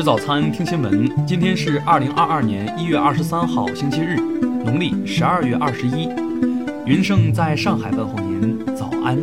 [0.00, 1.26] 吃早餐，听新闻。
[1.26, 6.08] 今天是二零二二年一月二十三号，星期日，农历十二月二十一。
[6.86, 9.22] 云盛在上海问候您，早安。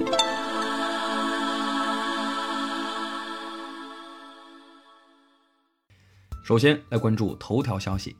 [6.43, 8.15] 首先来关注头条消息，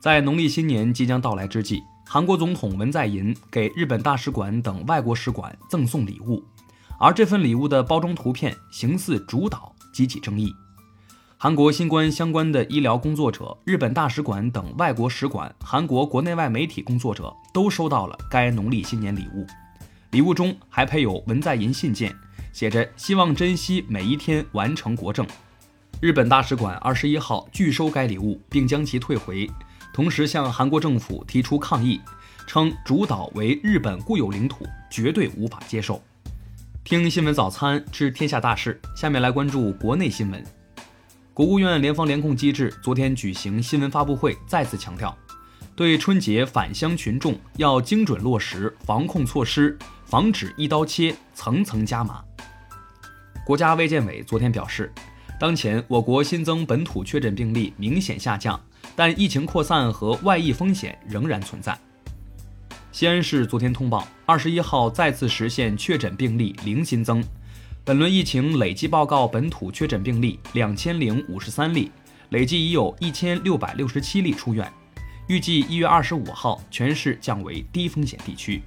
[0.00, 6.42] 在农历新年即将到来之际，韩国总统文在寅给日本大使馆等外国使馆赠送礼物，
[6.98, 10.50] 而这份礼物的包装图片形似主导，激起争议。
[11.42, 19.46] 韩国新冠相关的医疗工作者、日本大使馆等外国使馆、韩国国内外媒体工作者都收到了该农历新年礼物，
[20.10, 22.14] 礼物中还配有文在寅信件，
[22.52, 25.26] 写着“希望珍惜每一天，完成国政”。
[25.98, 29.50] 日本大使馆二十一号拒收该礼物，并将其退回，
[29.94, 31.98] 同时向韩国政府提出抗议，
[32.46, 36.02] 称主岛为日本固有领土，绝对无法接受。
[36.84, 40.44] 听新闻早餐知天下大事，下面来关注国内新闻。
[41.40, 45.16] 国务院联防联控机制昨天举行新闻发布会，再次强调，
[45.74, 49.74] 对春节返乡群众要精准落实防控措施，
[50.04, 52.22] 防止一刀切、层层加码。
[53.42, 54.92] 国家卫健委昨天表示，
[55.40, 58.60] 当前我国新增本土确诊病例明显下降，
[58.94, 61.74] 但疫情扩散和外溢风险仍然存在。
[62.92, 67.24] 西安市昨天通报，二十一号再次实现确诊病例零新增。
[67.90, 71.90] 本轮疫情累计报告本土确诊病例两千零五十三例，
[72.28, 74.72] 累计已有一千六百六十七例出院。
[75.26, 78.62] 预计一月二十五号全市降为低风险地区。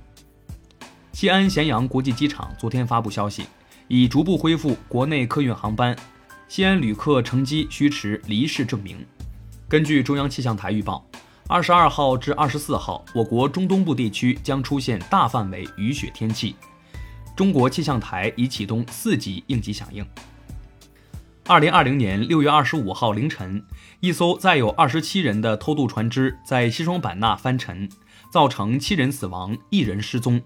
[1.13, 3.45] 西安咸阳国际机场昨天发布消息，
[3.87, 5.95] 已逐步恢复国内客运航班，
[6.49, 8.97] 西安旅客乘机需持离世证明。
[9.69, 11.01] 根据中央气象台预报，
[11.47, 16.57] 二十二号至二十四号，我国中东部地区将出现大范围雨雪天气。
[17.35, 20.05] 中国气象台已启动四级应急响应。
[21.45, 23.61] 二零二零年六月二十五号凌晨，
[23.99, 27.89] 一艘载有二十七人的偷渡船只在西双版纳翻沉，
[28.31, 30.41] 造成七人死亡、一人失踪。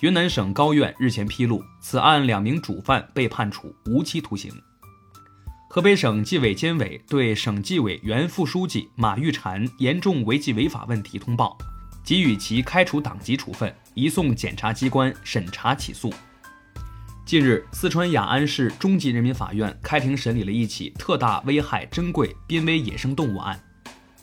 [0.00, 4.52] 云南省高院日前披露，此案两名主犯被判处无期徒刑。
[5.70, 11.56] 河北省纪委监委对省纪委原副书记马玉婵严重违纪违法问题通报。
[12.08, 16.10] 给予其开除党籍处分，移送检察机关审查起诉。
[17.26, 23.60] 近日，四川雅安市中级人民法院开庭审理了一起特大危害珍贵濒危野生动物案，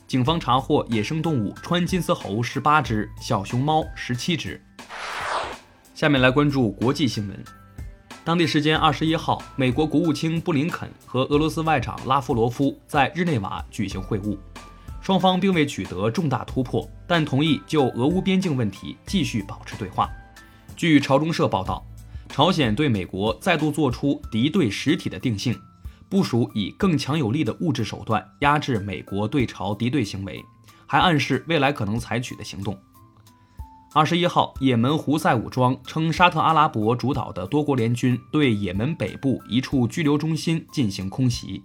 [0.07, 4.59] 警方查获野生动物川金丝猴十八只，小熊猫十七只。
[5.93, 7.43] 下面来关注国际新闻。
[8.23, 14.35] 当地时间二十一号，美国国务卿布林肯和俄罗斯外长拉夫罗夫在日内瓦举行会晤。
[15.05, 20.09] 双方并未取得重大突破，但同意就俄乌边境问题继续保持对话。
[20.75, 21.85] 据朝中社报道，
[22.27, 25.55] 朝鲜对美国再度做出敌对实体的定性，
[26.09, 30.43] 部署以更强有力的物质手段压制美国对朝敌对行为，
[30.87, 32.75] 还暗示未来可能采取的行动。
[33.93, 41.61] 二十一号，也门胡塞武装称沙特阿拉伯主导的多国联军对也门北部一处拘留中心进行空袭，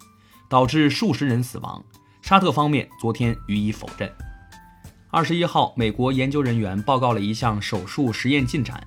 [0.46, 1.82] 导致数十人死亡。
[2.22, 4.10] 沙特方面昨天予以否认。
[5.10, 8.80] 二十一号，美国研究人员报告了一项手术实验进展：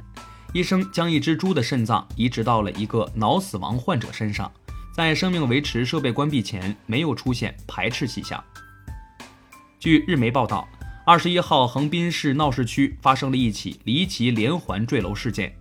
[0.54, 4.50] 医生将一只猪的肾脏移植到了一个脑死亡患者身上，
[4.96, 8.42] 在生命维持设备关闭前没有出现排斥迹象。
[9.80, 10.66] 据日媒报道，
[11.06, 15.54] 二十一号，横滨市闹市区发生了一起离奇连环坠楼事件，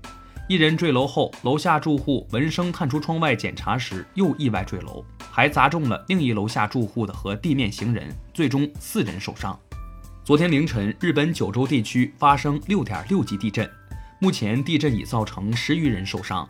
[0.49, 5.05] 一人坠楼后，楼下住户闻声探出窗外检查时又意外坠楼。
[5.35, 9.59] 还砸中了另一楼下住户的和地面行人，最终四人受伤。
[10.23, 13.67] 昨天凌晨，日本九州地区发生六点六级地震，
[14.19, 16.47] 目前地震已造成十余人受伤。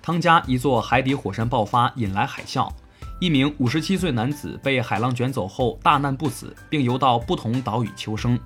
[0.00, 2.72] 汤加一座海底火山爆发，引来海啸，
[3.20, 8.38] 一名五十七岁男子被海浪卷走后大难不死，并游到不同岛屿求生，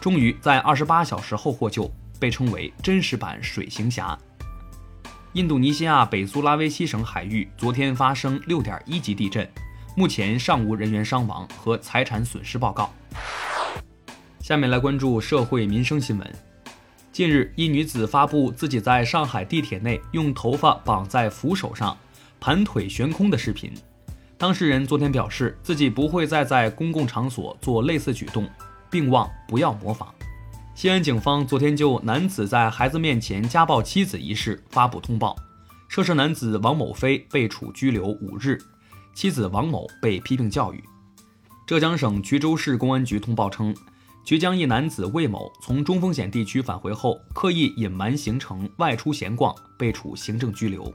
[0.00, 4.18] 终于在二十八小时后获救，被称为真实版水行侠。
[5.36, 9.46] 印度尼西亚北苏拉威西省海域昨天发生六点一级地震，
[9.94, 12.90] 目前尚无人员伤亡和财产损失报告。
[14.40, 16.34] 下面来关注社会民生新闻。
[17.12, 21.94] 近日，一女子发布自己在上海地铁内用头发绑在扶手上，
[22.40, 23.70] 盘腿悬空的视频。
[24.38, 28.48] 当事人昨天表示，自己不会再在公共场所做类似举动，
[28.90, 30.08] 并望不要模仿。
[30.76, 35.34] 西安警方昨天就男子在孩子面前家暴妻子一事发布通报，
[35.88, 38.58] 涉事男子王某飞被处拘留五日，
[39.14, 40.84] 妻子王某被批评教育。
[41.66, 43.74] 浙江省衢州市公安局通报称，
[44.22, 50.92] 衢江一男子魏某从中风险地区返回后，刻意隐瞒行程外出闲逛，被处行政拘留。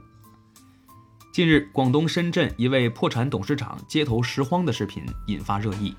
[1.32, 5.92] 近日，广东深圳一位破产董事长街头拾荒的视频引发热议。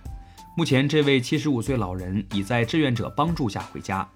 [0.55, 4.07] 目前，这位七十五岁老人已在志愿者帮助下回家。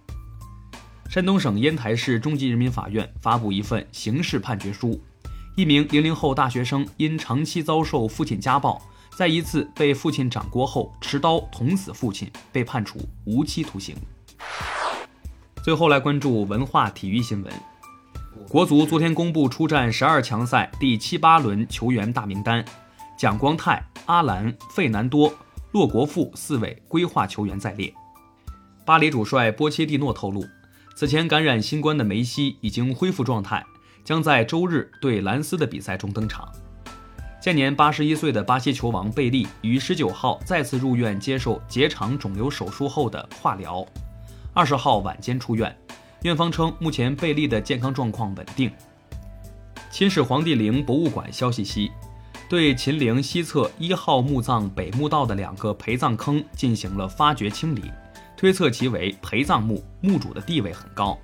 [1.09, 5.01] 山东省烟台市中级人民法院发布一份刑事判决书，
[5.55, 8.79] 一名零零后大学生因长期遭受父亲家暴，
[9.15, 13.95] 在一次被父亲掌掴后持刀捅死父亲，被判处无期徒刑。
[15.63, 17.51] 最后来关注文化体育新闻。
[18.47, 22.63] 国足昨天公布出战十二强赛第七八轮球员大名单，
[23.17, 25.33] 蒋光太、阿兰、费南多、
[25.71, 27.93] 洛国富四位规划球员在列。
[28.85, 30.45] 巴黎主帅波切蒂诺透露，
[30.95, 33.65] 此前感染新冠的梅西已经恢复状态，
[34.03, 36.49] 将在周日对兰斯的比赛中登场。
[37.41, 43.85] 现年八十一岁的巴西球王贝利于十九号再次入院接受结肠肿瘤手术后的化疗，
[44.53, 45.73] 二十号晚间出院。
[46.23, 48.71] 院方称，目前贝利的健康状况稳定。
[49.91, 51.91] 秦始皇帝陵博物馆消息悉，
[52.49, 57.91] 对秦陵西侧一号墓葬北墓道的两个陪葬坑进行了发掘清理，
[58.37, 61.17] 推测其为陪葬墓，墓主的地位很高。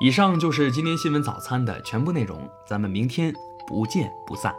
[0.00, 3.30] 以上就是今天新闻早餐的全部内容，咱们明天
[3.66, 4.54] 不见不散。